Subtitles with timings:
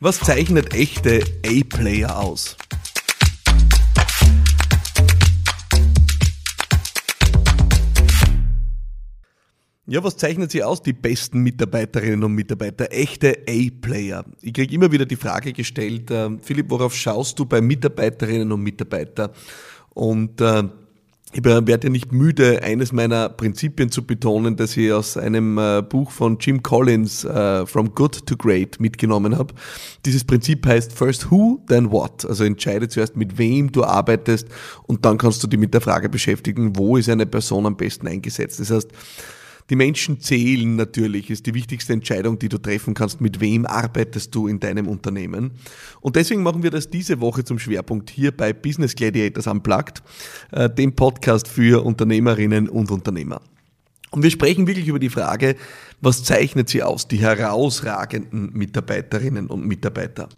[0.00, 2.56] Was zeichnet echte A-Player aus?
[9.86, 14.24] Ja, was zeichnet sie aus, die besten Mitarbeiterinnen und Mitarbeiter, echte A-Player?
[14.40, 18.62] Ich kriege immer wieder die Frage gestellt, äh, Philipp, worauf schaust du bei Mitarbeiterinnen und
[18.62, 19.32] Mitarbeitern?
[19.94, 20.62] Und äh,
[21.32, 25.82] ich werde ja nicht müde, eines meiner Prinzipien zu betonen, das ich aus einem äh,
[25.82, 29.52] Buch von Jim Collins, äh, From Good to Great, mitgenommen habe.
[30.06, 32.24] Dieses Prinzip heißt First Who, then What.
[32.24, 34.48] Also entscheide zuerst, mit wem du arbeitest
[34.86, 38.08] und dann kannst du dich mit der Frage beschäftigen, wo ist eine Person am besten
[38.08, 38.58] eingesetzt.
[38.60, 38.90] Das heißt,
[39.70, 43.20] die Menschen zählen natürlich, ist die wichtigste Entscheidung, die du treffen kannst.
[43.20, 45.52] Mit wem arbeitest du in deinem Unternehmen?
[46.00, 50.02] Und deswegen machen wir das diese Woche zum Schwerpunkt hier bei Business Gladiators Unplugged,
[50.52, 53.42] äh, dem Podcast für Unternehmerinnen und Unternehmer.
[54.10, 55.56] Und wir sprechen wirklich über die Frage,
[56.00, 60.28] was zeichnet sie aus, die herausragenden Mitarbeiterinnen und Mitarbeiter?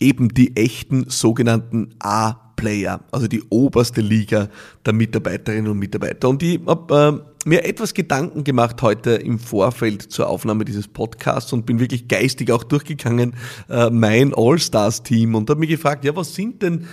[0.00, 4.48] Eben die echten sogenannten A-Player, also die oberste Liga
[4.84, 6.28] der Mitarbeiterinnen und Mitarbeiter.
[6.28, 11.52] Und ich habe äh, mir etwas Gedanken gemacht heute im Vorfeld zur Aufnahme dieses Podcasts
[11.52, 13.34] und bin wirklich geistig auch durchgegangen,
[13.68, 16.86] äh, mein All-Stars-Team und habe mich gefragt, ja, was sind denn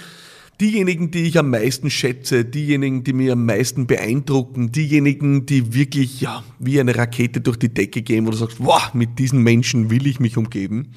[0.62, 6.22] diejenigen, die ich am meisten schätze, diejenigen, die mir am meisten beeindrucken, diejenigen, die wirklich,
[6.22, 9.90] ja, wie eine Rakete durch die Decke gehen, wo du sagst, wow, mit diesen Menschen
[9.90, 10.94] will ich mich umgeben.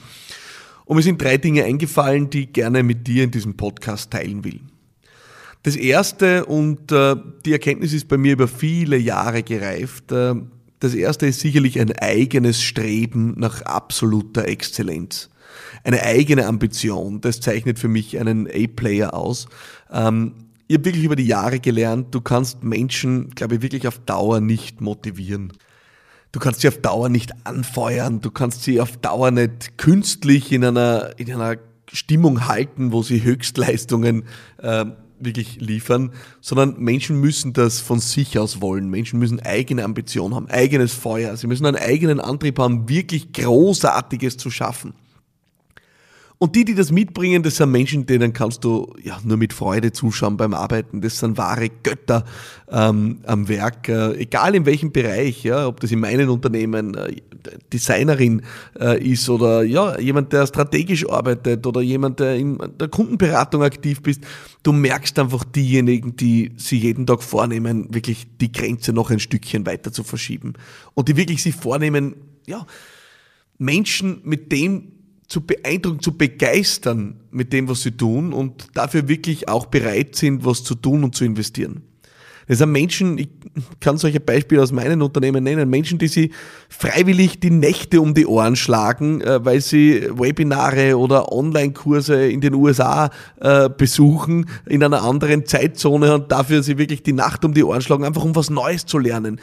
[0.84, 4.44] Und mir sind drei Dinge eingefallen, die ich gerne mit dir in diesem Podcast teilen
[4.44, 4.60] will.
[5.62, 10.34] Das erste, und äh, die Erkenntnis ist bei mir über viele Jahre gereift, äh,
[10.80, 15.30] das erste ist sicherlich ein eigenes Streben nach absoluter Exzellenz.
[15.82, 19.46] Eine eigene Ambition, das zeichnet für mich einen A-Player aus.
[19.90, 20.32] Ähm,
[20.66, 24.40] ich habe wirklich über die Jahre gelernt, du kannst Menschen, glaube ich, wirklich auf Dauer
[24.40, 25.52] nicht motivieren.
[26.34, 30.64] Du kannst sie auf Dauer nicht anfeuern, du kannst sie auf Dauer nicht künstlich in
[30.64, 31.58] einer, in einer
[31.92, 34.24] Stimmung halten, wo sie Höchstleistungen
[34.58, 34.84] äh,
[35.20, 38.90] wirklich liefern, sondern Menschen müssen das von sich aus wollen.
[38.90, 41.36] Menschen müssen eigene Ambitionen haben, eigenes Feuer.
[41.36, 44.94] Sie müssen einen eigenen Antrieb haben, wirklich Großartiges zu schaffen.
[46.38, 49.92] Und die, die das mitbringen, das sind Menschen, denen kannst du ja nur mit Freude
[49.92, 51.00] zuschauen beim Arbeiten.
[51.00, 52.24] Das sind wahre Götter
[52.70, 57.16] ähm, am Werk, äh, egal in welchem Bereich, ja, ob das in meinem Unternehmen äh,
[57.72, 58.42] Designerin
[58.78, 64.02] äh, ist oder ja jemand, der strategisch arbeitet oder jemand, der in der Kundenberatung aktiv
[64.02, 64.22] bist.
[64.64, 69.66] Du merkst einfach diejenigen, die sie jeden Tag vornehmen, wirklich die Grenze noch ein Stückchen
[69.66, 70.54] weiter zu verschieben
[70.94, 72.66] und die wirklich sich vornehmen, ja
[73.58, 74.93] Menschen mit dem
[75.28, 80.44] zu beeindrucken, zu begeistern mit dem, was sie tun und dafür wirklich auch bereit sind,
[80.44, 81.82] was zu tun und zu investieren.
[82.46, 83.28] Das sind Menschen, ich
[83.80, 86.30] kann solche Beispiele aus meinen Unternehmen nennen, Menschen, die sie
[86.68, 92.54] freiwillig die Nächte um die Ohren schlagen, äh, weil sie Webinare oder Online-Kurse in den
[92.54, 93.10] USA
[93.40, 97.80] äh, besuchen, in einer anderen Zeitzone und dafür sie wirklich die Nacht um die Ohren
[97.80, 99.40] schlagen, einfach um was Neues zu lernen.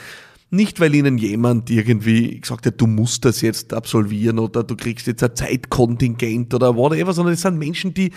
[0.53, 5.07] Nicht, weil ihnen jemand irgendwie gesagt hat, du musst das jetzt absolvieren oder du kriegst
[5.07, 8.11] jetzt ein Zeitkontingent oder whatever, sondern es sind Menschen, die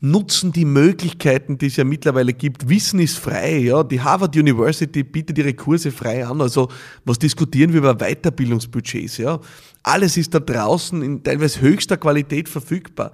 [0.00, 2.68] nutzen die Möglichkeiten, die es ja mittlerweile gibt.
[2.68, 3.84] Wissen ist frei, ja.
[3.84, 6.40] Die Harvard University bietet ihre Kurse frei an.
[6.40, 6.68] Also,
[7.04, 9.40] was diskutieren wir über Weiterbildungsbudgets, ja?
[9.84, 13.12] Alles ist da draußen in teilweise höchster Qualität verfügbar.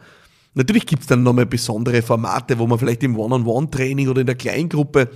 [0.54, 4.36] Natürlich gibt es dann nochmal besondere Formate, wo man vielleicht im One-on-One-Training oder in der
[4.36, 5.10] Kleingruppe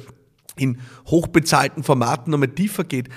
[0.56, 3.08] in hochbezahlten Formaten nochmal tiefer geht.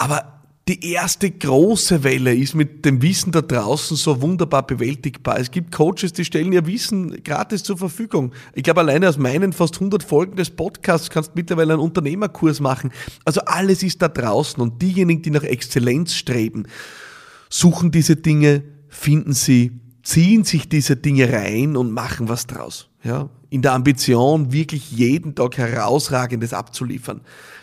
[0.00, 5.38] Aber die erste große Welle ist mit dem Wissen da draußen so wunderbar bewältigbar.
[5.38, 8.32] Es gibt Coaches, die stellen ihr Wissen gratis zur Verfügung.
[8.54, 12.60] Ich glaube, alleine aus meinen fast 100 Folgen des Podcasts kannst du mittlerweile einen Unternehmerkurs
[12.60, 12.92] machen.
[13.26, 16.64] Also alles ist da draußen und diejenigen, die nach Exzellenz streben,
[17.50, 19.72] suchen diese Dinge, finden sie,
[20.02, 22.88] ziehen sich diese Dinge rein und machen was draus.
[23.04, 27.20] Ja, in der Ambition, wirklich jeden Tag herausragendes abzuliefern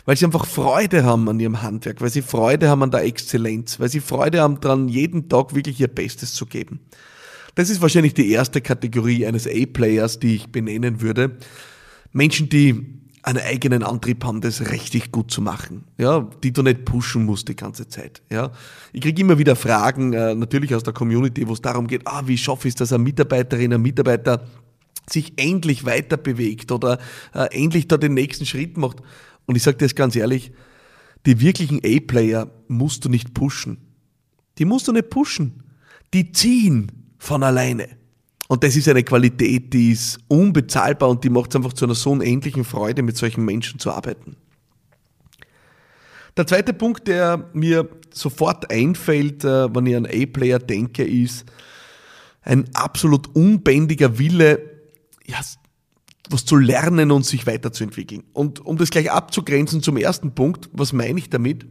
[0.08, 3.78] weil sie einfach Freude haben an ihrem Handwerk, weil sie Freude haben an der Exzellenz,
[3.78, 6.80] weil sie Freude haben daran, jeden Tag wirklich ihr Bestes zu geben.
[7.56, 11.36] Das ist wahrscheinlich die erste Kategorie eines A-Players, die ich benennen würde.
[12.12, 16.86] Menschen, die einen eigenen Antrieb haben, das richtig gut zu machen, ja, die du nicht
[16.86, 18.50] pushen musst die ganze Zeit, ja.
[18.94, 22.22] Ich kriege immer wieder Fragen, äh, natürlich aus der Community, wo es darum geht, ah,
[22.24, 24.46] wie schaffe ich es, dass eine Mitarbeiterin, ein Mitarbeiter
[25.10, 26.98] sich endlich weiter bewegt oder
[27.34, 28.98] äh, endlich da den nächsten Schritt macht.
[29.46, 30.52] Und ich sage dir das ganz ehrlich,
[31.26, 33.78] die wirklichen A-Player musst du nicht pushen.
[34.58, 35.62] Die musst du nicht pushen.
[36.14, 37.88] Die ziehen von alleine.
[38.48, 41.94] Und das ist eine Qualität, die ist unbezahlbar und die macht es einfach zu einer
[41.94, 44.36] so unendlichen Freude, mit solchen Menschen zu arbeiten.
[46.36, 51.44] Der zweite Punkt, der mir sofort einfällt, äh, wenn ich an A-Player denke, ist,
[52.42, 54.77] ein absolut unbändiger Wille,
[55.28, 55.38] ja,
[56.30, 58.24] was zu lernen und sich weiterzuentwickeln.
[58.32, 61.66] Und um das gleich abzugrenzen zum ersten Punkt, was meine ich damit?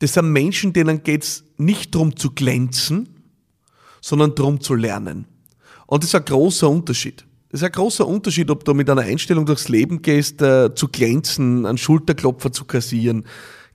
[0.00, 3.08] Das sind Menschen, denen geht es nicht darum zu glänzen,
[4.02, 5.26] sondern darum zu lernen.
[5.86, 7.24] Und das ist ein großer Unterschied.
[7.50, 10.88] Das ist ein großer Unterschied, ob du mit einer Einstellung durchs Leben gehst, äh, zu
[10.88, 13.24] glänzen, einen Schulterklopfer zu kassieren,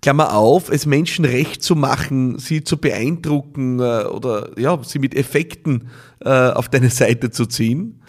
[0.01, 5.15] Klammer auf, es Menschen recht zu machen, sie zu beeindrucken äh, oder ja, sie mit
[5.15, 5.89] Effekten
[6.19, 8.00] äh, auf deine Seite zu ziehen.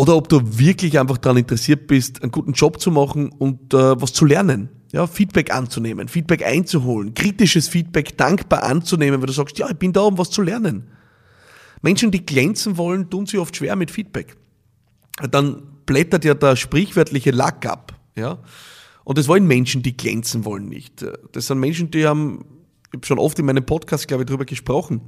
[0.00, 4.00] Oder ob du wirklich einfach daran interessiert bist, einen guten Job zu machen und äh,
[4.00, 4.70] was zu lernen.
[4.92, 9.92] Ja, Feedback anzunehmen, Feedback einzuholen, kritisches Feedback dankbar anzunehmen, weil du sagst, ja, ich bin
[9.92, 10.88] da, um was zu lernen.
[11.82, 14.38] Menschen, die glänzen wollen, tun sich oft schwer mit Feedback.
[15.30, 17.92] Dann blättert ja der sprichwörtliche Lack ab.
[18.16, 18.38] Ja?
[19.04, 21.04] Und das wollen Menschen, die glänzen wollen, nicht.
[21.32, 22.46] Das sind Menschen, die haben,
[22.86, 25.02] ich habe schon oft in meinem Podcast, glaube ich, darüber gesprochen,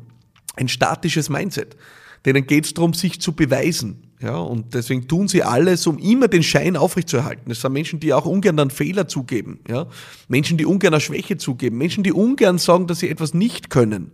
[0.57, 1.79] ein statisches Mindset.
[2.27, 4.12] Denen geht es darum, sich zu beweisen.
[4.23, 7.49] Ja, und deswegen tun sie alles, um immer den Schein aufrechtzuerhalten.
[7.49, 9.59] Das sind Menschen, die auch ungern dann Fehler zugeben.
[9.69, 9.89] Ja?
[10.29, 11.77] Menschen, die ungern eine Schwäche zugeben.
[11.77, 14.13] Menschen, die ungern sagen, dass sie etwas nicht können.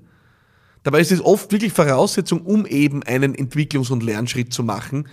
[0.82, 5.06] Dabei ist es oft wirklich Voraussetzung, um eben einen Entwicklungs- und Lernschritt zu machen,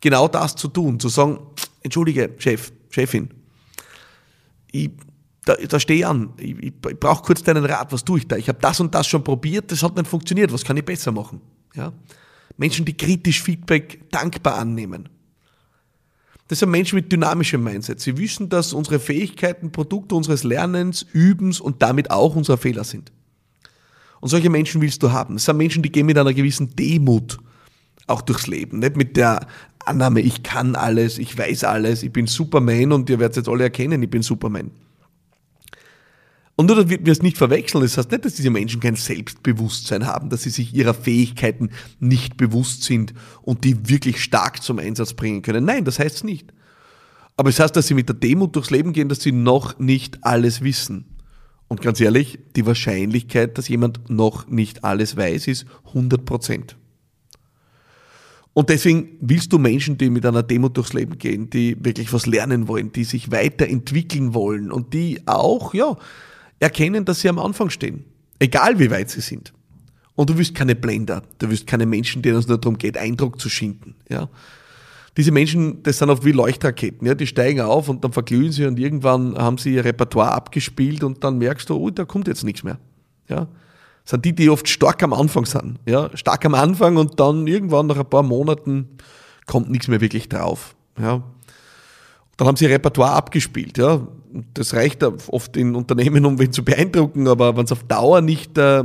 [0.00, 1.40] genau das zu tun, zu sagen,
[1.82, 3.28] entschuldige, Chef, Chefin,
[4.72, 4.90] ich,
[5.44, 8.28] da, da stehe ich an, ich, ich, ich brauche kurz deinen Rat, was tue ich
[8.28, 8.36] da?
[8.36, 11.12] Ich habe das und das schon probiert, das hat nicht funktioniert, was kann ich besser
[11.12, 11.42] machen?
[11.74, 11.92] Ja?
[12.58, 15.08] Menschen, die kritisch Feedback dankbar annehmen.
[16.48, 18.00] Das sind Menschen mit dynamischem Mindset.
[18.00, 23.12] Sie wissen, dass unsere Fähigkeiten Produkte unseres Lernens, Übens und damit auch unserer Fehler sind.
[24.20, 25.34] Und solche Menschen willst du haben.
[25.34, 27.38] Das sind Menschen, die gehen mit einer gewissen Demut
[28.06, 28.80] auch durchs Leben.
[28.80, 29.46] Nicht mit der
[29.84, 33.64] Annahme, ich kann alles, ich weiß alles, ich bin Superman und ihr werdet jetzt alle
[33.64, 34.70] erkennen, ich bin Superman.
[36.58, 40.06] Und nur, damit wir es nicht verwechseln, das heißt nicht, dass diese Menschen kein Selbstbewusstsein
[40.06, 41.70] haben, dass sie sich ihrer Fähigkeiten
[42.00, 45.64] nicht bewusst sind und die wirklich stark zum Einsatz bringen können.
[45.64, 46.52] Nein, das heißt es nicht.
[47.36, 50.24] Aber es heißt, dass sie mit der Demut durchs Leben gehen, dass sie noch nicht
[50.24, 51.04] alles wissen.
[51.68, 56.76] Und ganz ehrlich, die Wahrscheinlichkeit, dass jemand noch nicht alles weiß, ist 100 Prozent.
[58.52, 62.26] Und deswegen willst du Menschen, die mit einer Demo durchs Leben gehen, die wirklich was
[62.26, 65.96] lernen wollen, die sich weiterentwickeln wollen und die auch, ja,
[66.60, 68.04] erkennen, dass sie am Anfang stehen.
[68.38, 69.52] Egal wie weit sie sind.
[70.14, 73.40] Und du willst keine Blender, du willst keine Menschen, denen es nur darum geht, Eindruck
[73.40, 74.28] zu schinden, ja.
[75.16, 78.66] Diese Menschen, das sind oft wie Leuchtraketen, ja, die steigen auf und dann verglühen sie
[78.66, 82.44] und irgendwann haben sie ihr Repertoire abgespielt und dann merkst du, oh, da kommt jetzt
[82.44, 82.78] nichts mehr,
[83.28, 83.48] ja
[84.08, 85.78] sind die, die oft stark am Anfang sind.
[85.86, 88.88] Ja, stark am Anfang und dann irgendwann nach ein paar Monaten
[89.46, 90.74] kommt nichts mehr wirklich drauf.
[90.98, 91.22] Ja.
[92.38, 93.76] Dann haben sie Repertoire abgespielt.
[93.76, 94.06] Ja.
[94.54, 98.58] Das reicht oft in Unternehmen, um wen zu beeindrucken, aber wenn es auf Dauer nicht
[98.58, 98.84] äh,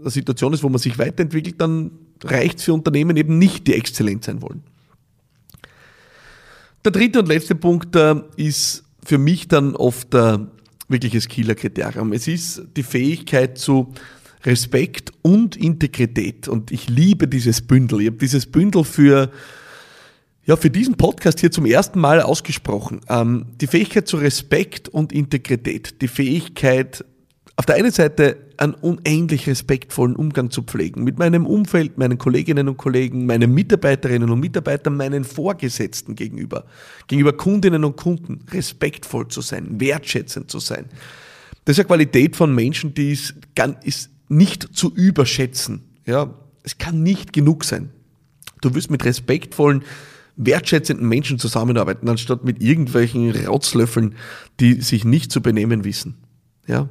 [0.00, 1.90] eine Situation ist, wo man sich weiterentwickelt, dann
[2.22, 4.62] reicht es für Unternehmen eben nicht, die exzellent sein wollen.
[6.84, 10.38] Der dritte und letzte Punkt äh, ist für mich dann oft äh,
[10.88, 12.12] wirkliches Killer-Kriterium.
[12.12, 13.92] Es ist die Fähigkeit zu
[14.44, 16.48] Respekt und Integrität.
[16.48, 18.00] Und ich liebe dieses Bündel.
[18.00, 19.30] Ich habe dieses Bündel für,
[20.48, 23.02] ja, für diesen Podcast hier zum ersten Mal ausgesprochen.
[23.10, 26.00] Ähm, die Fähigkeit zu Respekt und Integrität.
[26.00, 27.04] Die Fähigkeit,
[27.56, 31.04] auf der einen Seite einen unendlich respektvollen Umgang zu pflegen.
[31.04, 36.64] Mit meinem Umfeld, meinen Kolleginnen und Kollegen, meinen Mitarbeiterinnen und Mitarbeitern, meinen Vorgesetzten gegenüber.
[37.08, 38.46] Gegenüber Kundinnen und Kunden.
[38.50, 40.86] Respektvoll zu sein, wertschätzend zu sein.
[41.66, 43.34] Das ist eine Qualität von Menschen, die ist,
[43.84, 45.82] ist nicht zu überschätzen.
[46.06, 46.32] Ja,
[46.62, 47.90] es kann nicht genug sein.
[48.62, 49.84] Du wirst mit respektvollen,
[50.38, 54.14] wertschätzenden Menschen zusammenarbeiten, anstatt mit irgendwelchen Rautslöffeln,
[54.60, 56.16] die sich nicht zu benehmen wissen.
[56.66, 56.88] Ja.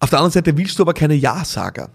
[0.00, 1.90] Auf der anderen Seite willst du aber keine Ja-Sager.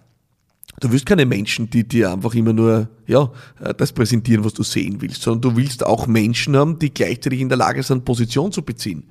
[0.79, 3.31] Du willst keine Menschen, die dir einfach immer nur ja,
[3.77, 7.49] das präsentieren, was du sehen willst, sondern du willst auch Menschen haben, die gleichzeitig in
[7.49, 9.09] der Lage sind, Position zu beziehen,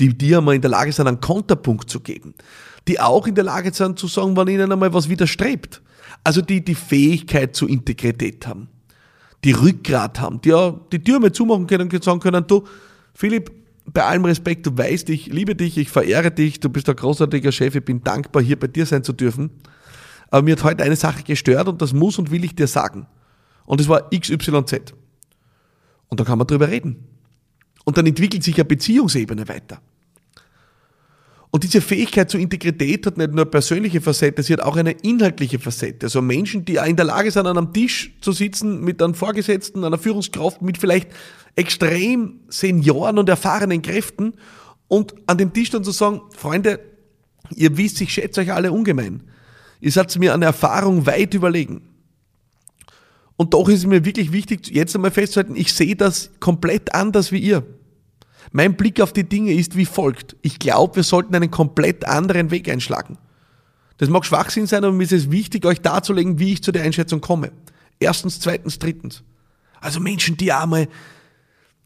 [0.00, 2.34] die dir einmal in der Lage sind, einen Konterpunkt zu geben,
[2.88, 5.82] die auch in der Lage sind zu sagen, wann ihnen einmal was widerstrebt.
[6.24, 8.68] Also die die Fähigkeit zur Integrität haben,
[9.44, 12.64] die Rückgrat haben, die ja die Tür mal zumachen können und sagen können, du,
[13.14, 13.50] Philipp,
[13.84, 17.50] bei allem Respekt, du weißt, ich liebe dich, ich verehre dich, du bist ein großartiger
[17.50, 19.50] Chef, ich bin dankbar, hier bei dir sein zu dürfen.
[20.30, 23.06] Aber mir hat heute eine Sache gestört und das muss und will ich dir sagen.
[23.64, 24.94] Und es war XYZ.
[26.08, 27.08] Und da kann man drüber reden.
[27.84, 29.80] Und dann entwickelt sich eine Beziehungsebene weiter.
[31.54, 34.92] Und diese Fähigkeit zur Integrität hat nicht nur eine persönliche Facette, sie hat auch eine
[34.92, 36.06] inhaltliche Facette.
[36.06, 39.84] Also Menschen, die in der Lage sind, an einem Tisch zu sitzen mit einem Vorgesetzten,
[39.84, 41.10] einer Führungskraft, mit vielleicht
[41.54, 44.32] extrem Senioren und erfahrenen Kräften
[44.88, 46.80] und an dem Tisch dann zu sagen, Freunde,
[47.54, 49.22] ihr wisst, ich schätze euch alle ungemein.
[49.82, 51.82] Ihr seid mir an Erfahrung weit überlegen.
[53.36, 57.30] Und doch ist es mir wirklich wichtig, jetzt einmal festzuhalten, ich sehe das komplett anders
[57.30, 57.62] wie ihr.
[58.50, 60.36] Mein Blick auf die Dinge ist wie folgt.
[60.42, 63.18] Ich glaube, wir sollten einen komplett anderen Weg einschlagen.
[63.98, 66.82] Das mag Schwachsinn sein, aber mir ist es wichtig, euch darzulegen, wie ich zu der
[66.82, 67.52] Einschätzung komme.
[68.00, 69.22] Erstens, zweitens, drittens.
[69.80, 70.88] Also Menschen, die einmal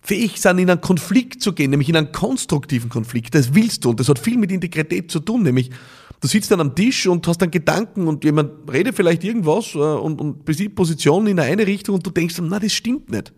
[0.00, 3.34] fähig sind, in einen Konflikt zu gehen, nämlich in einen konstruktiven Konflikt.
[3.34, 5.70] Das willst du und das hat viel mit Integrität zu tun, nämlich
[6.20, 9.78] du sitzt dann am Tisch und hast dann Gedanken und jemand redet vielleicht irgendwas äh,
[9.78, 13.32] und, und besieht Positionen in eine Richtung und du denkst, na, das stimmt nicht.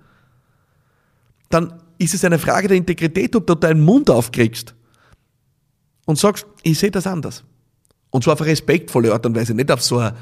[1.48, 4.74] Dann ist es eine Frage der Integrität, ob du deinen Mund aufkriegst
[6.06, 7.44] und sagst, ich sehe das anders.
[8.10, 10.14] Und zwar auf eine respektvolle Art und Weise, nicht auf so eine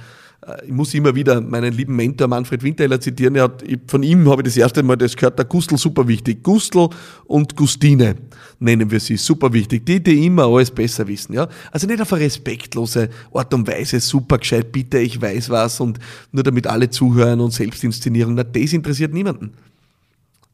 [0.47, 3.35] äh, ich muss immer wieder meinen lieben Mentor Manfred Winterheller zitieren.
[3.37, 6.43] Er hat, von ihm habe ich das erste Mal das gehört, der Gustl super wichtig.
[6.43, 6.89] Gustl
[7.27, 8.17] und Gustine
[8.59, 9.87] nennen wir sie, super wichtig.
[9.87, 11.49] Die, die immer alles besser wissen, ja.
[11.71, 15.99] Also nicht auf eine respektlose Art und Weise, super gescheit, bitte, ich weiß was und
[16.33, 18.35] nur damit alle zuhören und Selbstinszenierung.
[18.35, 19.53] Na, das interessiert niemanden.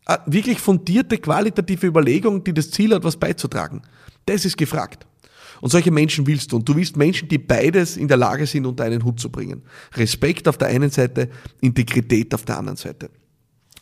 [0.05, 3.83] Eine wirklich fundierte, qualitative Überlegung, die das Ziel hat, was beizutragen.
[4.27, 5.07] Das ist gefragt.
[5.61, 6.57] Und solche Menschen willst du.
[6.57, 9.63] Und du willst Menschen, die beides in der Lage sind, unter einen Hut zu bringen.
[9.95, 11.31] Respekt auf der einen Seite,
[11.61, 13.11] Integrität auf der anderen Seite.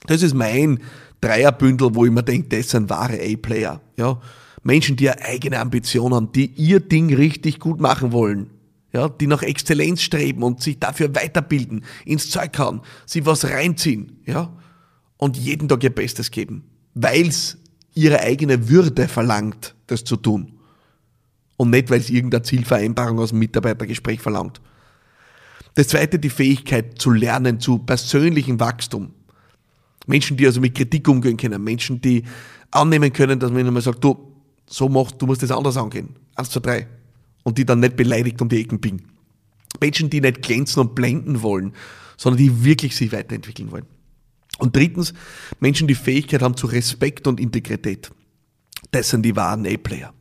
[0.07, 0.81] Das ist mein
[1.21, 3.81] Dreierbündel, wo ich mir denke, das sind wahre A-Player.
[3.97, 4.21] Ja?
[4.63, 8.51] Menschen, die eine eigene Ambition haben, die ihr Ding richtig gut machen wollen.
[8.93, 14.19] Ja, die nach Exzellenz streben und sich dafür weiterbilden, ins Zeug hauen, sie was reinziehen,
[14.27, 14.53] ja,
[15.21, 17.59] und jeden Tag ihr Bestes geben, weil's
[17.95, 20.61] ihre eigene Würde verlangt, das zu tun
[21.61, 24.63] und nicht, weil es irgendeine Zielvereinbarung aus dem Mitarbeitergespräch verlangt.
[25.75, 29.11] Das zweite, die Fähigkeit zu lernen, zu persönlichem Wachstum.
[30.07, 32.25] Menschen, die also mit Kritik umgehen können, Menschen, die
[32.71, 34.33] annehmen können, dass man ihnen mal sagt, du,
[34.67, 36.17] so machst, du musst das anders angehen.
[36.35, 36.87] Eins, zwei, drei.
[37.43, 39.03] Und die dann nicht beleidigt um die Ecken biegen.
[39.81, 41.75] Menschen, die nicht glänzen und blenden wollen,
[42.17, 43.87] sondern die wirklich sich weiterentwickeln wollen.
[44.61, 45.15] Und drittens,
[45.59, 48.11] Menschen, die Fähigkeit haben zu Respekt und Integrität.
[48.91, 50.13] Das sind die wahren A-Player.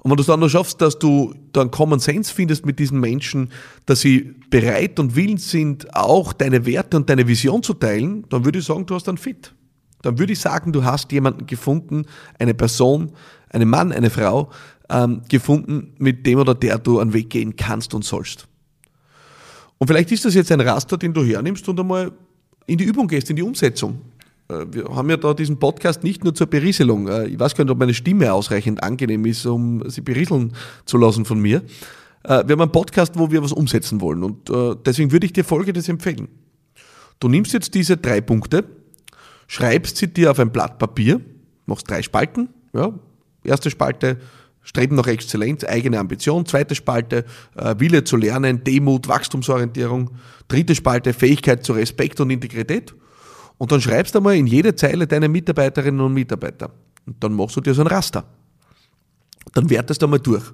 [0.00, 3.00] Und wenn du es dann noch schaffst, dass du dann Common Sense findest mit diesen
[3.00, 3.50] Menschen,
[3.86, 8.44] dass sie bereit und willens sind, auch deine Werte und deine Vision zu teilen, dann
[8.44, 9.54] würde ich sagen, du hast dann fit.
[10.02, 12.06] Dann würde ich sagen, du hast jemanden gefunden,
[12.38, 13.12] eine Person,
[13.50, 14.50] einen Mann, eine Frau,
[14.88, 18.46] ähm, gefunden, mit dem oder der du einen Weg gehen kannst und sollst.
[19.78, 22.12] Und vielleicht ist das jetzt ein Raster, den du hernimmst und einmal
[22.68, 23.98] in die Übung gehst, in die Umsetzung.
[24.48, 27.08] Äh, wir haben ja da diesen Podcast nicht nur zur Berieselung.
[27.08, 30.52] Äh, ich weiß gar nicht, ob meine Stimme ausreichend angenehm ist, um sie berieseln
[30.84, 31.62] zu lassen von mir.
[32.24, 34.50] Äh, wir haben einen Podcast, wo wir was umsetzen wollen und
[34.86, 36.28] deswegen würde ich dir Folgendes empfehlen.
[37.20, 38.64] Du nimmst jetzt diese drei Punkte,
[39.48, 41.20] schreibst sie dir auf ein Blatt Papier,
[41.66, 42.92] machst drei Spalten, ja,
[43.44, 44.18] erste Spalte,
[44.68, 50.10] Streben nach Exzellenz, eigene Ambition, zweite Spalte, Wille zu lernen, Demut, Wachstumsorientierung,
[50.46, 52.94] dritte Spalte, Fähigkeit zu Respekt und Integrität
[53.58, 56.70] und dann schreibst du mal in jede Zeile deine Mitarbeiterinnen und Mitarbeiter.
[57.06, 58.24] Und dann machst du dir so ein Raster.
[59.52, 60.44] Dann wertest du mal durch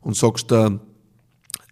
[0.00, 0.70] und sagst, äh,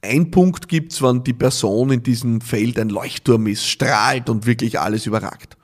[0.02, 4.78] ein Punkt gibt's, wenn die Person in diesem Feld ein Leuchtturm ist, strahlt und wirklich
[4.78, 5.56] alles überragt.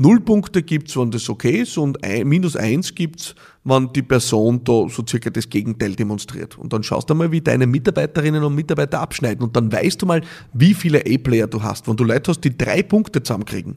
[0.00, 4.62] Null Punkte gibt's, wenn das okay ist und ein, minus eins gibt's, wenn die Person
[4.62, 6.56] da so circa das Gegenteil demonstriert.
[6.56, 10.06] Und dann schaust du mal, wie deine Mitarbeiterinnen und Mitarbeiter abschneiden und dann weißt du
[10.06, 11.88] mal, wie viele A-Player du hast.
[11.88, 13.74] Wenn du Leute hast, die drei Punkte zusammenkriegen,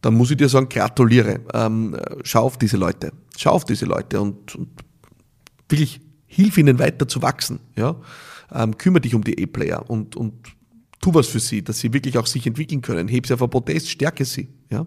[0.00, 1.40] dann muss ich dir sagen, gratuliere.
[1.52, 3.12] Ähm, schau auf diese Leute.
[3.36, 4.68] Schau auf diese Leute und, und
[5.68, 7.60] wirklich hilf ihnen weiter zu wachsen.
[7.76, 7.96] Ja?
[8.50, 10.32] Ähm, kümmere dich um die E-Player und, und
[11.06, 13.06] tu was für sie, dass sie wirklich auch sich entwickeln können.
[13.06, 14.48] Heb sie auf ein Protest, stärke sie.
[14.70, 14.86] Ja?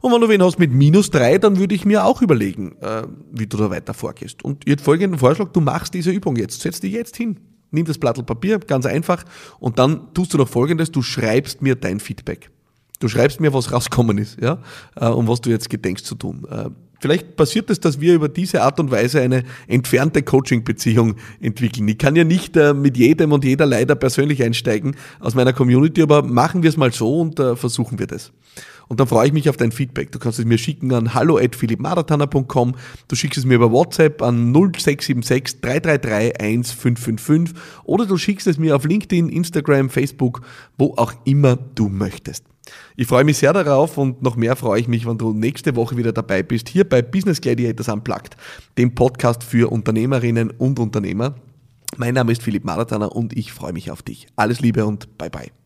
[0.00, 3.04] Und wenn du wen hast mit minus drei, dann würde ich mir auch überlegen, äh,
[3.30, 4.44] wie du da weiter vorgehst.
[4.44, 6.60] Und jetzt folgenden Vorschlag, du machst diese Übung jetzt.
[6.60, 7.38] Setz dich jetzt hin.
[7.70, 9.24] Nimm das Blatt Papier, ganz einfach.
[9.60, 12.50] Und dann tust du noch folgendes, du schreibst mir dein Feedback.
[12.98, 14.58] Du schreibst mir, was rausgekommen ist, ja,
[14.96, 16.46] äh, und was du jetzt gedenkst zu tun.
[16.50, 16.70] Äh,
[17.02, 21.86] vielleicht passiert es, dass wir über diese Art und Weise eine entfernte Coaching-Beziehung entwickeln.
[21.88, 26.00] Ich kann ja nicht äh, mit jedem und jeder leider persönlich einsteigen aus meiner Community,
[26.00, 28.32] aber machen wir es mal so und versuchen wir das.
[28.88, 30.12] Und dann freue ich mich auf dein Feedback.
[30.12, 32.74] Du kannst es mir schicken an hallo.philippmaratana.com.
[33.08, 38.76] Du schickst es mir über WhatsApp an 0676 333 1555 oder du schickst es mir
[38.76, 40.42] auf LinkedIn, Instagram, Facebook,
[40.76, 42.51] wo auch immer du möchtest.
[42.96, 45.96] Ich freue mich sehr darauf und noch mehr freue ich mich, wenn du nächste Woche
[45.96, 48.36] wieder dabei bist, hier bei Business Gladiators Unplugged,
[48.78, 51.34] dem Podcast für Unternehmerinnen und Unternehmer.
[51.96, 54.26] Mein Name ist Philipp Maratana und ich freue mich auf dich.
[54.36, 55.61] Alles Liebe und bye bye.